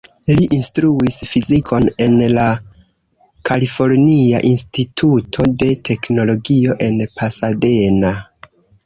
[0.37, 2.45] Li instruis fizikon en la
[3.49, 8.15] Kalifornia Instituto de Teknologio en Pasadena.